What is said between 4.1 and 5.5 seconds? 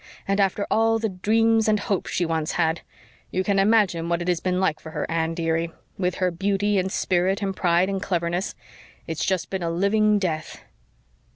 it has been like for her, Anne,